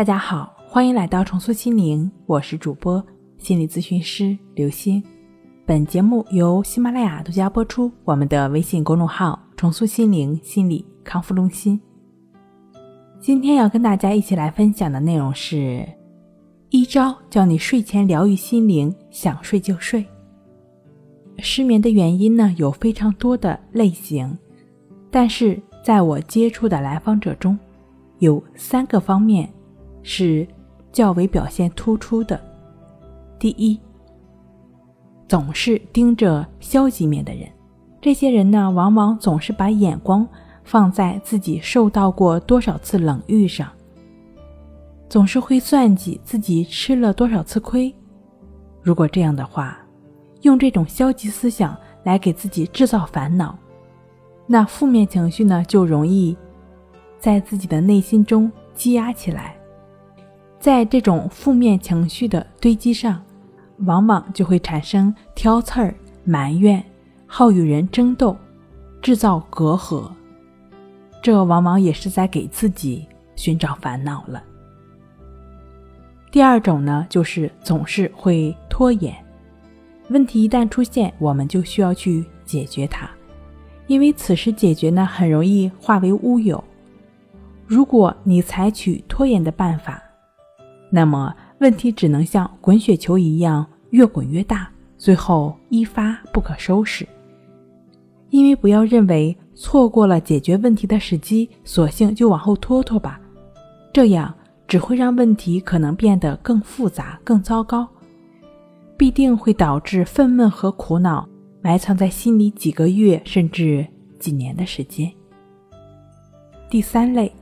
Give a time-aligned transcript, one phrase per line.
[0.00, 3.04] 大家好，欢迎来到重塑心灵，我是主播
[3.36, 5.04] 心理咨询师刘星。
[5.66, 7.92] 本节目由喜马拉雅独家播出。
[8.04, 11.78] 我们的微信公众号“重塑心灵心理康复中心”。
[13.20, 15.86] 今天要跟大家一起来分享的内容是：
[16.70, 20.02] 一招教你睡前疗愈心灵，想睡就睡。
[21.40, 24.34] 失眠的原因呢有非常多的类型，
[25.10, 27.58] 但是在我接触的来访者中，
[28.20, 29.46] 有三个方面
[30.02, 30.46] 是
[30.92, 32.40] 较为表现突出的。
[33.38, 33.78] 第一，
[35.28, 37.48] 总是盯着消极面的人，
[38.00, 40.26] 这些人呢往往总是把眼光
[40.64, 43.68] 放在自己受到过多少次冷遇上，
[45.08, 47.94] 总是会算计自己吃了多少次亏。
[48.82, 49.78] 如果这样的话，
[50.42, 53.58] 用这种消极思想来给自己制造烦恼，
[54.46, 56.36] 那负面情绪呢就容易
[57.18, 59.56] 在自己的内心中积压起来，
[60.60, 63.20] 在这种负面情绪的堆积上，
[63.86, 66.84] 往往就会产生挑刺儿、埋怨、
[67.26, 68.36] 好与人争斗、
[69.00, 70.10] 制造隔阂，
[71.22, 74.44] 这往往也是在给自己寻找烦恼了。
[76.30, 79.16] 第二种呢，就是总是会拖延。
[80.10, 83.08] 问题一旦出现，我们就需要去解决它，
[83.86, 86.62] 因为此时解决呢，很容易化为乌有。
[87.66, 90.02] 如果你采取拖延的办法，
[90.90, 97.06] 那么问题只能像滚雪球一样越滚越大，最后一发不可收拾。
[98.30, 103.20] 因为不要认为错过了解决问题的时机，索性就往后拖拖吧，
[103.92, 104.32] 这样
[104.68, 107.88] 只会让问题可能变得更复杂、更糟糕。
[108.96, 111.26] 必定会导致愤懑和苦恼
[111.62, 113.86] 埋藏在心里几个月甚至
[114.18, 115.10] 几年的时间。
[116.68, 117.32] 第三类，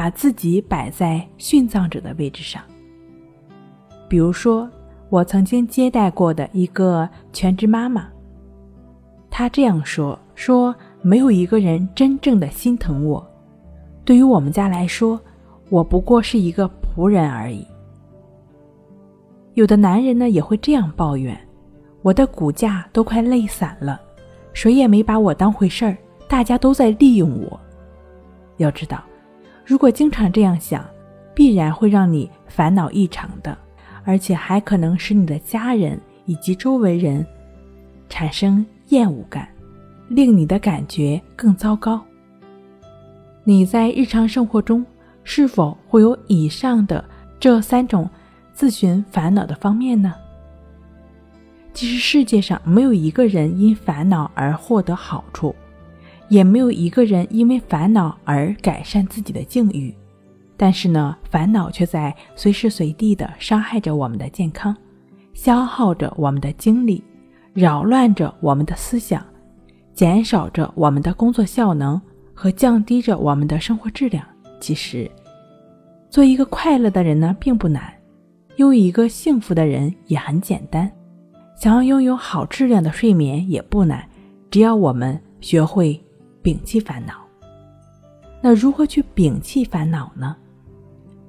[0.00, 2.62] 把自己摆在殉葬者的位置上。
[4.08, 4.66] 比如说，
[5.10, 8.08] 我曾经接待过的一个全职妈妈，
[9.28, 13.22] 她这样说：“说没有一个人真正的心疼我，
[14.02, 15.20] 对于我们家来说，
[15.68, 17.66] 我不过是一个仆人而已。”
[19.52, 21.38] 有的男人呢也会这样抱怨
[22.00, 24.00] ：“我的骨架都快累散了，
[24.54, 25.94] 谁也没把我当回事儿，
[26.26, 27.60] 大家都在利用我。”
[28.56, 29.04] 要知道，
[29.64, 30.84] 如果经常这样想，
[31.34, 33.56] 必然会让你烦恼异常的，
[34.04, 37.24] 而且还可能使你的家人以及周围人
[38.08, 39.48] 产生厌恶感，
[40.08, 42.00] 令你的感觉更糟糕。
[43.44, 44.84] 你在日常生活中
[45.24, 47.04] 是否会有以上的
[47.38, 48.08] 这三种？
[48.52, 50.14] 自寻烦恼的方面呢？
[51.72, 55.54] 其实世界上没有一个人因烦恼而获得好处，
[56.30, 59.94] 也没有一个人因为烦恼而改善自己的境遇。
[60.56, 64.74] 但是呢，烦恼却在随时随地的伤害着我们的健康，
[65.34, 67.02] 消耗着我们的精力，
[67.52, 69.24] 扰乱着我们的思想，
[69.94, 72.00] 减少着我们的工作效能
[72.34, 74.24] 和降低着我们的生活质量。
[74.60, 75.10] 其实，
[76.10, 77.92] 做一个快乐的人呢，并不难。
[78.56, 80.90] 拥有一个幸福的人也很简单，
[81.56, 84.06] 想要拥有好质量的睡眠也不难，
[84.50, 85.98] 只要我们学会
[86.42, 87.14] 摒弃烦恼。
[88.40, 90.36] 那如何去摒弃烦恼呢？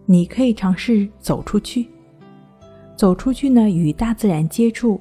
[0.05, 1.87] 你可以尝试走出去，
[2.95, 4.99] 走出去呢，与大自然接触，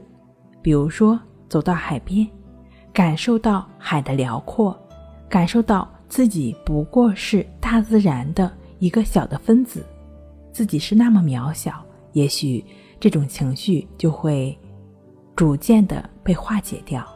[0.60, 1.18] 比如说
[1.48, 2.26] 走到海边，
[2.92, 4.78] 感受到海的辽阔，
[5.28, 9.84] 感受到自己不过是大自然的一个小的分子，
[10.52, 11.84] 自己是那么渺小。
[12.12, 12.64] 也许
[12.98, 14.56] 这种情绪就会
[15.36, 17.06] 逐渐的被化解掉。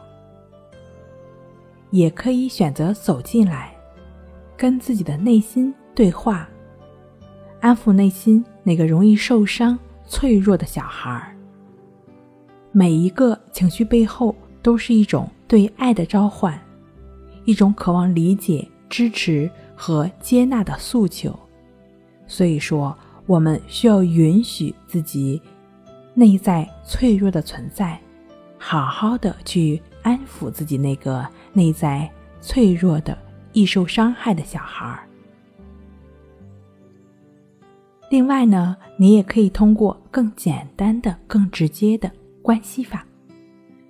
[1.91, 3.75] 也可以选择走进来，
[4.57, 6.47] 跟自己的内心对话，
[7.59, 11.35] 安抚内心那个容易受伤、脆弱的小孩儿。
[12.71, 16.59] 每一个情绪背后都是一种对爱的召唤，
[17.45, 21.37] 一种渴望理解、支持和接纳的诉求。
[22.27, 22.95] 所以说。
[23.27, 25.41] 我们需要允许自己
[26.13, 27.99] 内在脆弱的存在，
[28.59, 32.07] 好好的去安抚自己那个内在
[32.39, 33.17] 脆弱的、
[33.53, 34.99] 易受伤害的小孩儿。
[38.11, 42.11] 另外呢，你也可以通过更简单的、更直接的
[42.43, 43.03] 关系法，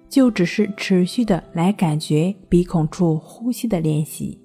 [0.07, 4.39] 就只是持续的来感觉鼻孔处呼吸的练习，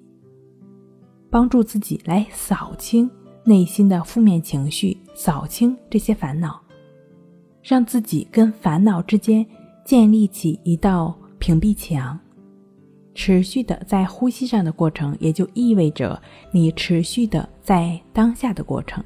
[1.30, 3.08] 帮助自己来扫清。
[3.44, 6.60] 内心的负面情绪，扫清这些烦恼，
[7.62, 9.46] 让自己跟烦恼之间
[9.84, 12.16] 建立起一道屏蔽墙。
[13.12, 16.20] 持续的在呼吸上的过程，也就意味着
[16.52, 19.02] 你持续的在当下的过程。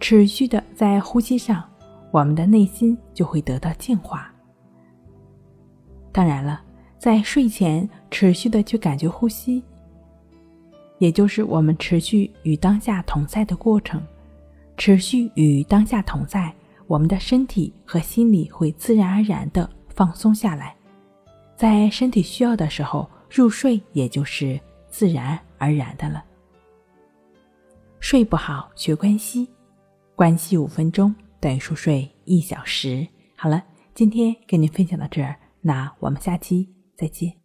[0.00, 1.62] 持续的在呼吸上，
[2.10, 4.32] 我们的内心就会得到净化。
[6.10, 6.62] 当然了，
[6.98, 9.62] 在睡前持续的去感觉呼吸，
[10.98, 14.02] 也就是我们持续与当下同在的过程。
[14.78, 16.52] 持续与当下同在，
[16.86, 20.74] 我们的身体和心理会自然而然的放松下来，
[21.60, 24.58] 在身体需要的时候入睡，也就是
[24.88, 26.24] 自然而然的了。
[27.98, 29.46] 睡不好学关西，
[30.16, 33.06] 关系五分钟等于熟睡一小时。
[33.36, 33.62] 好了，
[33.92, 36.66] 今天跟您分享到这儿，那我们下期
[36.96, 37.39] 再见。